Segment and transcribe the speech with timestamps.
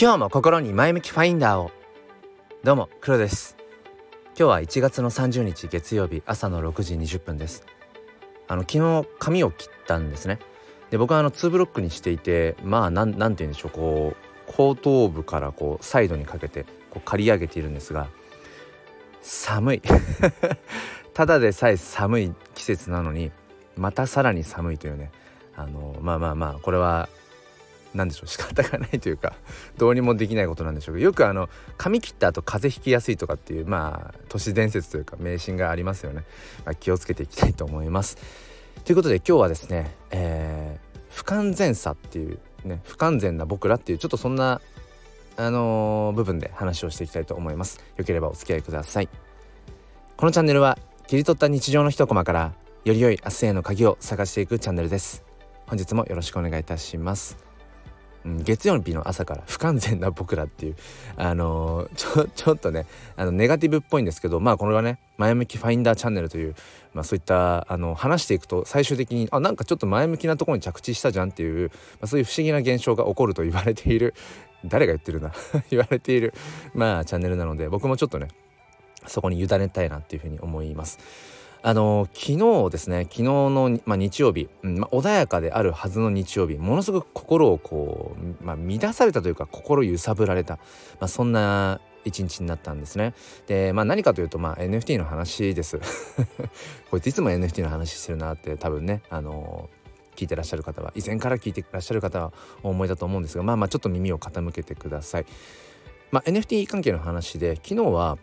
[0.00, 1.72] 今日も心に前向きファインダーを。
[2.62, 3.56] どうも黒です。
[4.26, 7.66] 今日は1月の30日月曜日朝の6時20分です。
[8.46, 10.38] あの昨日髪を切ったんですね。
[10.90, 14.14] で僕はあの2ブロックにしていてまあなんなんて言うんでしょうこ
[14.48, 18.06] う後頭部からこうサイドにかけてこう刈り上げているんですが
[19.20, 19.82] 寒い。
[21.12, 23.32] ただでさえ寒い季節なのに
[23.76, 25.10] またさらに寒いというね。
[25.56, 27.08] あのまあまあまあこれは
[27.94, 29.34] 何でしょう 仕方がないというか
[29.76, 36.24] どうにもできないことなんでしょうけどよくあの髪切った後風邪ひきやすいとかっていうまあ都市伝説というか迷信がありますよね、
[36.64, 38.18] まあ、気をつけていきたいと思います。
[38.84, 44.60] ということで今日はですね、えー、不完全さっていうね不完全な僕らっていうちょっとそんな
[45.36, 47.80] あのー、部分で話をしていきたいと思います。
[47.96, 49.08] よければお付き合いください。
[50.16, 52.52] このチャンネルは切り取った日常の一コマから
[52.84, 55.24] より良い明日への鍵を探していくチャンネルです。
[55.66, 57.47] 本日もよろしくお願いいたします。
[58.24, 60.76] 月曜日の朝から不完全な僕らっていう
[61.16, 66.54] あのー、ちょ ちょっとねあのネガティブっぽいんですけどまあこれはね前向きファインダーチャンネルという、
[66.94, 74.14] まあ、そういったあの話していくと最終的にあなんかちょっと前向きなところに着地したじゃんっていう、まあ、そういう不思議な現象が起こると言われている。
[74.64, 75.32] 誰が言ってるな
[75.70, 76.34] 言われている
[76.74, 78.26] まあチャンネルなので僕もちょっとね
[79.08, 80.98] そこに委ねたいなっていうふうに思います。
[81.60, 93.12] あの昨日ですね昨日の、まあ、日曜日、うんまあ、穏やかであるはずの日曜日ものすごく心をこう、まあ、乱されたというか心揺さぶられた、まあ、そんな一日になったんですね。
[93.48, 95.78] で、まあ、何かというと、まあ、NFT の話です。
[96.90, 99.68] こいついつも NFT の話してるなって多分ね、あの
[100.16, 105.26] 聞いてらっしゃる方は以前から聞いてらっしゃる方はお思いだと思うんですがまあまあちょっと耳を傾けてください。
[106.10, 108.16] まあ、NFT 関係の話で昨日は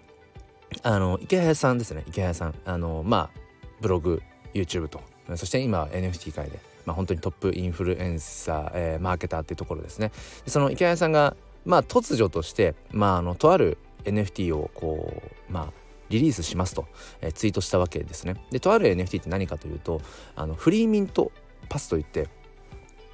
[0.83, 2.03] あの池谷さんですね。
[2.07, 2.55] 池谷さん。
[2.65, 3.39] あのまあ
[3.81, 4.21] ブログ
[4.53, 5.01] YouTube と。
[5.35, 10.11] そして今 NFT 界で、まあ、本当にトップインフルエンサー、えー、マーケターっていうところですね。
[10.45, 15.73] その池谷さんがまあ突如として、まあ、あのとある NFT をこうまあ
[16.09, 16.85] リリースしますと、
[17.21, 18.35] えー、ツイートしたわけですね。
[18.51, 20.01] でとある NFT って何かというと
[20.35, 21.31] あのフリーミント
[21.69, 22.29] パスといって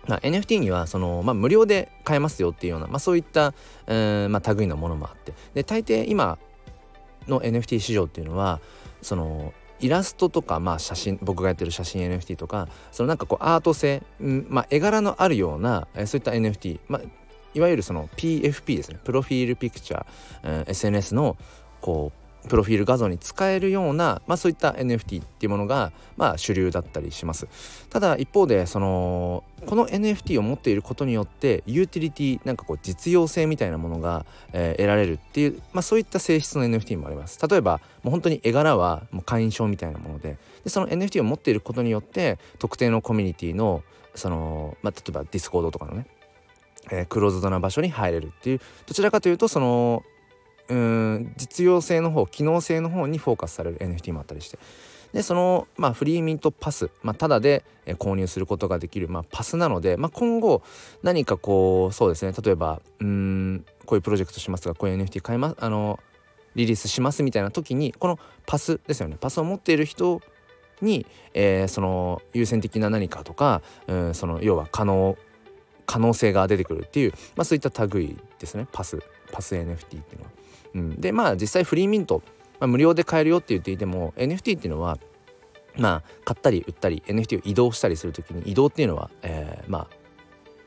[0.07, 3.53] まあ、NFT にはその、まあ、無料で買えますよっていうような、まあ、そういった、
[3.87, 5.33] えーまあ、類のものもあって。
[5.53, 6.39] で大抵今
[7.27, 8.59] の NFT 市場っていうのは
[9.01, 17.01] そのイラストとか、まあ、写真僕がやってる写真 NFT とかそのなんかこうアート性、んまあ、絵柄のあるような、えそういった NFT、まあ、
[17.53, 18.99] いわゆるその PFP ですね。
[19.03, 21.35] プロフィールピクチャー、うん、SNS の
[21.81, 27.47] こうプロフィール画像に使えるような、まあ、そういった NFT っていうものが、まあ、主流だったりします。
[27.89, 37.39] ただ一方でそのこの NFT を持っていることによってユーティリティなんかこう実用性みたいなものが、えー、得られるっていう、まあ、そういった性質の NFT もあります。
[37.47, 40.37] 例えばもう本当に絵柄はもう会員証みたいなもので。
[40.63, 46.05] でその NFT を持っていることによって特定のコミュニティのその、まあ、例えばディスコードとかのね
[46.89, 48.61] えー、クローズドな場所に入れるっていう。
[48.87, 50.03] どちらかというとその
[50.69, 54.59] うん実用性の方機能性の方にフォーカスされる NFT もあったりして。
[55.13, 57.65] でその、まあ、フリーミントパス、まあ、ただで
[57.99, 60.63] 購入することができる、まあ、パスなので、まあ、今後
[61.03, 65.99] 何かこうそうですね例えばうんこういうプロジェクトしますがこういう NFT 買いますあの
[66.55, 69.17] リリースしますみたいな時にこのパスですよね。
[69.19, 70.21] パスを持っている人
[70.81, 75.17] に、えー、その優先的な何かとか、うん、その要は可能
[75.85, 78.67] 可能性が出てくるっていう、まあ、そういった類ですね。
[78.71, 78.99] パス
[79.31, 80.31] パス NFT っていうのは。
[80.73, 82.21] うん、でまあ実際フリーミント、
[82.59, 84.97] まあ、無料で買えるよって言っていても NFT っていうのは
[85.77, 90.01] まあ買ったり売ったり NFT を移動したりする時に移動っていうのは、えー、まあ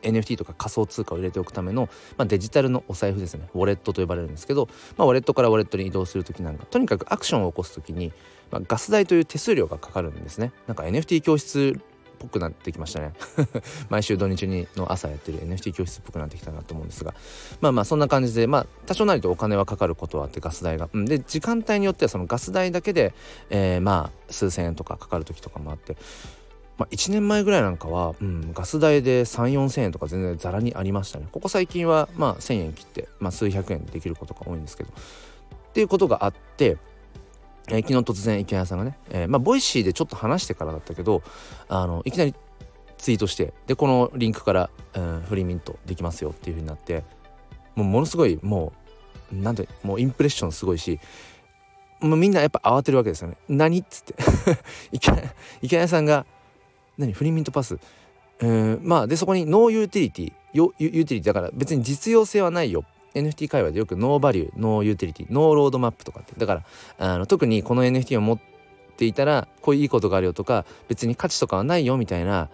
[0.04, 3.48] NFT とか仮想通貨を入れておくための、まあ、デジタルのお財布ですね。
[3.54, 8.12] ウォレットと呼ばれるんですけど、まあ、ウォレットからウォレットに移動する時なんかとにかくアクションを起こす時に、
[8.50, 10.52] まあ、ガス代という手数料がかかるんですね。
[10.66, 11.80] なんか NFT 教室
[12.24, 13.12] ぽくなってきましたね。
[13.90, 17.14] 毎週土日にの朝やってる NFT 教室っぽくなってきたなと思うんですが。
[17.60, 23.14] まあまあそんな感じでまあ多少なりとお金はかかることはあってガス代が、うん、で時間帯によってはそのガス代だけで、
[23.50, 25.96] えー、まあ数千円とかかかる時とかもあって。
[26.76, 31.28] まあ、1年前ぐらいなんかは、うん、ガス代で3 4千円とか全然ざらにありましたね。
[31.30, 34.90] ここ最近はまあ1,000円切って、まあ、数百円できることが多いんですけど。
[34.90, 36.76] っていうことがあって
[37.68, 41.22] えー、昨日突然池谷さんがね、えー、まあ、ボイシーでちょっと話してからだったけど
[41.68, 42.34] あのいきなり
[42.98, 47.04] ツイートしてでこのリンクから、うん、 free mint できますよっていう風になって
[47.74, 48.72] もうものすごいも
[49.32, 51.00] うなんてもうインプレッションすごいし
[52.00, 53.36] もうみんなやっぱ慌てるわけですよね。
[53.48, 53.78] 何？
[53.80, 54.14] っつって。
[55.62, 56.26] 池谷さんが
[56.98, 57.12] 「何？
[57.12, 57.78] free mint pass」
[58.40, 60.32] えー、まあでそこに no utility。
[60.52, 61.22] ユーティリティ。
[61.22, 62.84] だから別に実用性はないよ
[63.14, 66.34] NFT 界隈でよく no value no utility no roadmap とかって。
[66.36, 66.64] だから
[66.98, 68.38] あの特にこの NFT を持っ
[68.96, 72.50] ていたらこういういいことがあるよとか別に価値とかはないよみたいな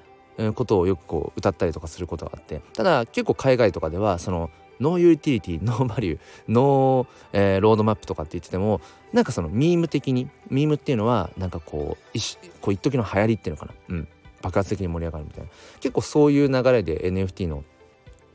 [0.54, 2.60] ことをよくこう謳ったりとかすることがあって。
[2.74, 4.50] ただ結構海外とかではその
[4.80, 8.80] no utility no value no、えー、 roadmap とかって言ってても
[9.12, 14.08] なんかそのミーム的にミームっていうのはなんかこう一こう一時の流行りっていうのかな、うん、
[14.42, 15.50] 爆発的に盛り上がるみたいな。
[15.80, 17.64] 結構そういう流れで NFT の、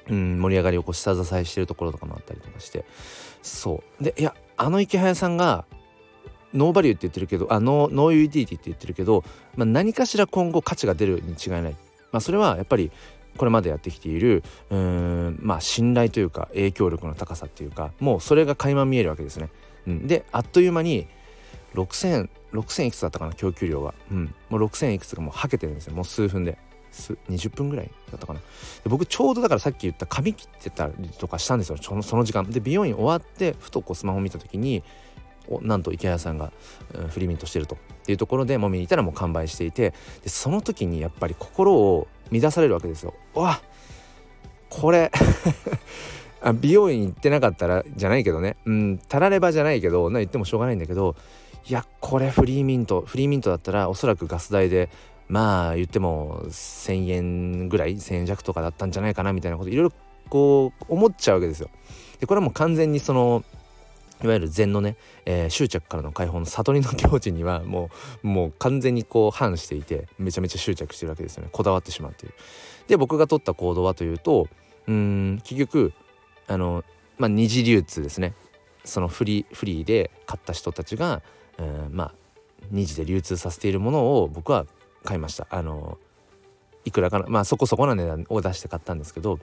[0.09, 2.85] うん、盛り上がりをこう下支えしてるところとかもあったりとかして。
[3.41, 4.03] そう。
[4.03, 5.65] でいやあの池早さんが
[6.53, 9.23] ノーバリューって言ってるけどあノノーユーティリティって言ってるけど、
[9.55, 11.75] まあ、何かしら今後価値が出るに違いない、
[12.11, 12.91] まあ、それはやっぱり
[13.37, 19.49] これまでやってきているうんまあ信頼というか影響力の高さっていうかもうそれが垣間見えるわけですね。
[19.87, 21.07] うん、であっという間に
[21.73, 25.93] 6000 6000いくつだったかな供給量は、うん、もう6000いくつがもうはけてるんですよ。
[25.93, 26.57] もう数分で。
[27.29, 28.39] 20分ぐらいだったかな。
[28.39, 28.45] で
[28.89, 31.77] 僕ちょうどだからさっき言った髪切ってたりとかしたんですよ。
[31.81, 32.49] そのその時間。
[32.49, 34.83] で美容院終わってふとこうスマホ見た時に
[35.61, 36.51] なんと池谷さんが、
[36.93, 39.93] うん、フリーミントしてるとっていうところでもみにいたらもう完売していて
[40.23, 43.13] でその時にやっぱり心を乱されるわけですよ。
[43.33, 43.61] わ
[44.69, 45.11] これ
[46.41, 48.57] あ美容院行ってなかったらじゃないけどね。
[48.65, 51.15] うんたらればじゃないけどな言ってもしょうがないんだけど
[51.67, 54.89] いやこれフリーミントフリーミントだったらおそらくガス代で
[55.27, 59.93] まあ言っても1,000円ぐらい1,000円弱とかだったんじゃないかなみたいなこといろいろ
[60.29, 61.69] こう思っちゃうわけですよ。
[62.19, 63.43] でこれはもう完全にその
[64.23, 64.95] いわゆる禅のね、
[65.25, 67.89] えー、執着からの解放の悟りの境地にはも
[68.23, 72.33] うもう完全にこう反していてめちゃめちゃ執着してるわけですよねこだわってしまうっていう。
[72.87, 74.47] で僕が取った行動はというと
[74.87, 75.93] うん結局
[76.47, 76.83] あの
[77.17, 78.33] まあ二次流通ですね
[78.83, 81.21] そのフリーフリーで買った人たちが、
[81.57, 82.13] うん、まあ
[82.71, 84.65] 二次で流通させているものを僕は
[85.05, 85.47] 買いました。
[85.49, 85.97] あの
[86.83, 87.25] いくらかな。
[87.27, 89.39] まあそこそこな値段を出して買ったんですけど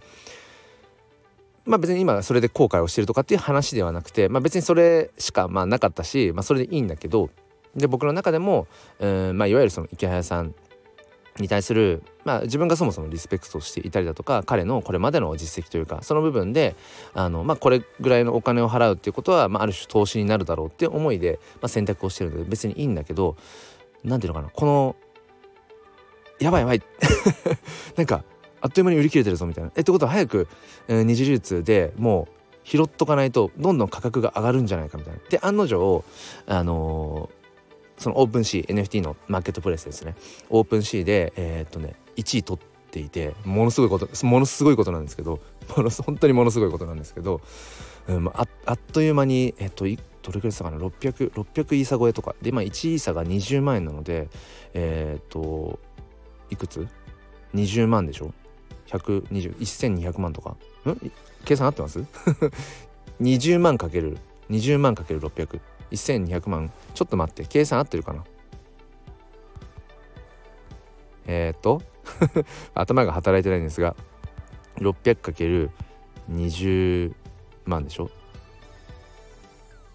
[1.64, 7.30] まあ別に今それで後悔をしてるとかっていう話ではなくて、まあ、別にそれしかまあなかったし、まあ、それでいいんだけど
[7.76, 8.66] で僕の中でも、
[8.98, 10.54] うんまあ、いわゆるその池早さん
[11.38, 16.76] に対する、まあ、自分がそもそもリスペクトしていたりだとか彼のこれまでの実績というかその部分で
[17.14, 23.36] あの、まあ、これぐらいのお金を払うっていうことは、まあ、ある種投資になるだろうってう思いで、まあ、選択をしてるので別にいいんだけど
[24.04, 24.96] 何ていうのかなこの
[26.42, 26.82] やばいやばい
[27.96, 28.24] なんか
[28.60, 29.72] あっという間に売り切れてるぞみたいな。
[29.74, 30.48] えってことは早く、
[30.88, 35.20] えー、二次流通でもう拾っとかないとどんどん価格が上がるんじゃないかみたいな。
[35.28, 36.04] で案の定
[36.46, 40.14] あのー、そのオープンシー NFT のマーケットプレイスですね
[40.48, 45.40] オープンシーでえー、っとね1位取っていてものすごいことものすごいことなんですけど
[45.76, 47.40] もの本当にものすごいことなんですけど、
[48.08, 49.96] うん、ああっという間にえっとどれく
[50.34, 54.28] らいですかね？600600 600イーサ超えとかで今1イーサが20万円なので
[54.72, 55.80] えー、っと
[56.52, 56.86] いくつ
[57.54, 58.34] ?20 万でしょ
[58.88, 60.50] ？120,1200万とか。
[60.50, 60.56] ん？
[61.46, 62.04] 計算合ってます
[63.22, 64.18] ?20 万かける
[64.50, 65.60] 20万かける600
[65.90, 66.70] 1200万。
[66.94, 68.22] ちょっと待って計算合ってるかな？
[71.26, 71.80] えー、っと
[72.74, 73.96] 頭が働いてないんですが
[74.76, 77.14] 600×20
[77.64, 78.10] 万でしょ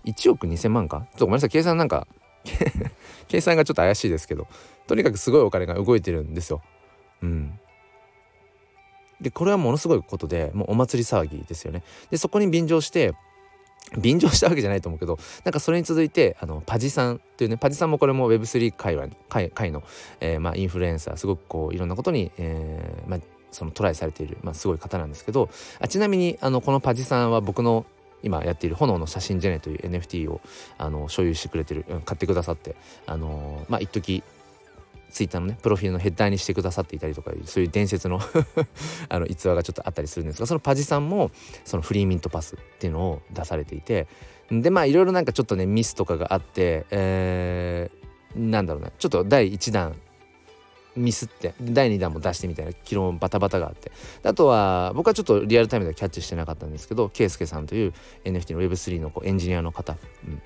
[0.06, 1.02] ？1億2000万か？
[1.02, 2.08] ちょっとごめんなさい計算なんか
[3.28, 4.48] 計算がちょっと怪しいですけど。
[4.88, 6.62] とにかくすごいお金が動いてるんですよ。
[7.22, 7.60] うん、
[9.22, 11.84] でこれはものすごいことでもうお祭り騒ぎですよね。
[12.10, 13.14] でそこに便乗して
[13.98, 19.84] 便乗したわけじゃないと思うけどなんかそれに続いてあのパジさんっていうねパジさんもこれも Web3 界隈界界の、
[20.20, 23.20] えー、まあ、インフルエンサーすごくこういろんなことに、えー、まあ、
[23.52, 27.86] そのトライされている、まあ、すごい方なんですけどあちなみにあのこのパジさんは僕の
[28.24, 30.42] 今やっている炎の写真ジェネという NFT を
[30.78, 34.24] あの所有してくれてる買ってくださってあのまあ一時
[35.10, 38.20] ツイッターのねプロフィールのヘッダーにしてくださっていたりとかそういう伝説の
[39.10, 41.32] あの逸話がちょっとあったりするんですがそのパジさんも
[41.66, 44.08] そのフリーミントパスっていうのを出されていて
[44.52, 49.96] でまあいろいろなんかちょっとねミスとかがあって、えー、なんだろうなちょっと第1弾
[50.98, 53.92] ミスって第2弾も出してみたいな昨日バタバタがあって
[54.24, 57.94] あとは僕はちょっとリアルタイムではキャッチしてなかったんですけど圭介さんという
[58.26, 59.96] NFT の Web3 のこうエンジニアの方、
[60.26, 60.42] うん、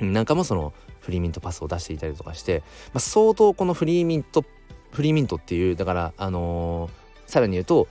[0.00, 4.44] なんかもそのフリーミントパスを出していたりとかして、まあ、相当このフリーミント
[4.90, 7.88] フリーミントっていうだからあのー、さらに言うと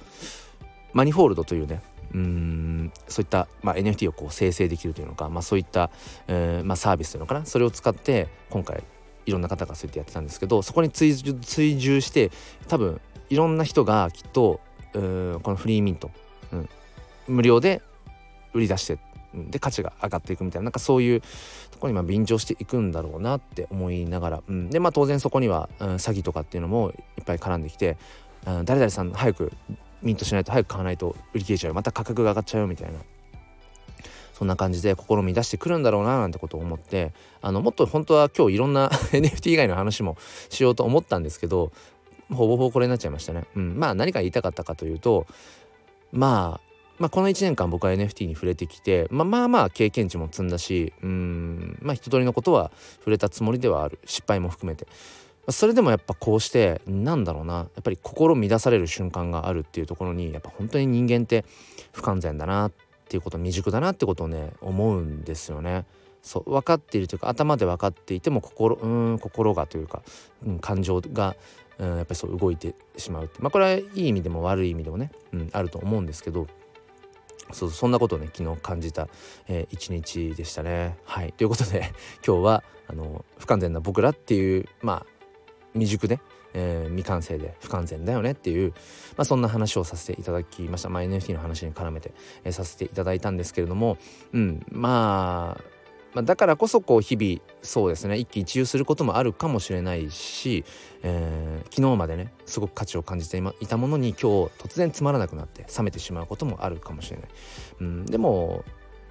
[0.94, 1.82] マニフォールドというね
[2.14, 5.90] うんそういった、まあ、NFT をこう生成できるというのか、まあ、そういった、
[6.28, 8.84] えーまあ、サービスというのかなそれを使って今回
[9.26, 12.32] いろんな方がそうやってやってたんですけどそこに追追従して
[12.68, 14.60] 多分いろんな人がきっと
[14.94, 16.12] うこのフリーミント、
[16.52, 16.70] うん、
[17.28, 17.82] 無料で
[18.54, 19.00] 売り出して
[19.34, 21.22] で価値が上がっていくみたいななんかそういう
[21.72, 27.98] とこにま便乗していくんだろうなって思いながら、うん、でまあ当然そこには、うん、詐欺とかっていうのもいっぱい絡んできて、
[28.46, 29.52] うん、誰々さん早く
[30.02, 33.00] ミントしないと早く買わないと売り切れちゃうまた価格が上がっちゃうよみたいな
[34.34, 40.18] そんな感じで試み出してくるんだろうななんてことを思ってあのもっと本当は今日いろんな NFT 以外の話も
[40.50, 41.72] しようと思ったんですけど
[42.30, 43.46] ほぼほぼこれになっちゃいましたね。
[43.56, 45.28] うん、まあ何か言いたかったかというと
[46.12, 46.73] まあ
[47.04, 54.88] まあ、この1年間僕は NFT に触れてきて、まあ、まあまあ経験値も積んだしうんまあ一通りのことは触れたつもりではある失敗も含めて。
[55.50, 61.44] それでもやっぱこうしてなんだろうなやっぱり心乱される瞬間があるっていうところにやっぱ本当に人間って
[61.92, 62.72] 不完全だなっ
[63.10, 65.84] ていうこと未熟だなってことをね思うんですよね。
[66.22, 70.02] そう分かっているというか頭で分かっていても心うん心がというか、
[70.48, 71.36] うん、感情が、
[71.78, 76.48] うん、やっぱりそう動いてしまうってまあこれはいい意味でも悪い意味でもね、うん、あると思うんですけど
[77.52, 79.08] そうそんなことをね昨日感じた、
[79.48, 80.98] えー、一日でしたね。
[81.04, 81.34] はい。
[81.34, 81.92] ということで
[82.26, 85.06] 今日はあの不完全な僕らっていうまあ
[85.74, 86.20] 未熟で、
[86.54, 88.72] えー、未完成で不完全だよねっていう、
[89.18, 93.98] まあ、そんな話をさせていただきました、まあ、NFT の話に絡めて、えー、させていただいたんですけれども、
[94.34, 95.73] うん、まあ
[96.14, 100.64] まあ、だからこそこう日々そうですね一喜一憂することもあるかもしれないし、
[101.02, 104.26] えー、昨日までねすごく価値を感じていたものに今日
[104.60, 107.30] 突然つまらなくなって冷めてしまうこともあるかもしれない。
[107.82, 108.64] うん、でも、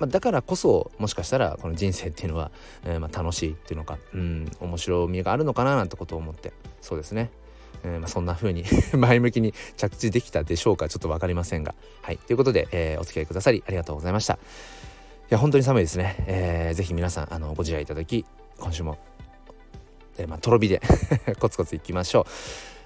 [0.09, 2.51] だからこそもしかしたらこの人生っていうのは、
[2.85, 7.31] えー、ま楽しいっていうのか、うん、面白みがあるのかななんてことを思ってそうですね、
[7.85, 8.65] えー、まそんな風に
[8.97, 14.39] 前向きに着地できたでしょうかちょっと分かりませんがはいということで、えー、お付き合いくださりありがとうございました。
[15.33, 18.27] や本当に寒いですね、えー、ぜひ皆さんあのご自愛いただき
[18.59, 18.99] 今週も、
[20.19, 20.81] えー、まあ、とろ火で
[21.41, 22.25] コツコツいきましょう。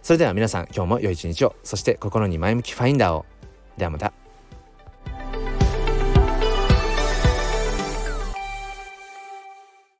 [0.03, 1.57] それでは皆さん今日も良い一日を。
[1.65, 3.26] そして心に前向きファインダーを。
[3.76, 4.12] ではまた。